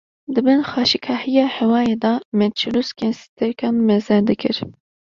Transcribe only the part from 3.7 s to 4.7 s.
meze dikir